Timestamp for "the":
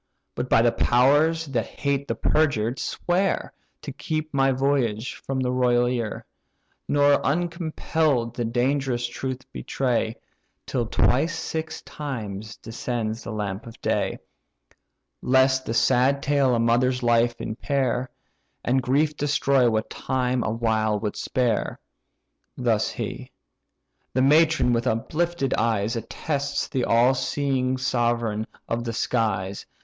0.63-0.71, 2.07-2.15, 5.41-5.51, 8.35-8.43, 13.23-13.31, 15.67-15.73, 24.15-24.23, 26.67-26.85, 28.83-28.93